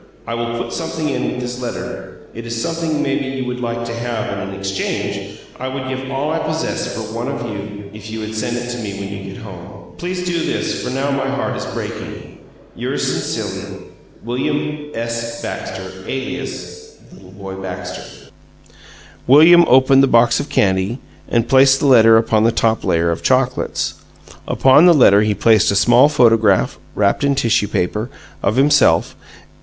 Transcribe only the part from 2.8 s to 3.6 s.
maybe you would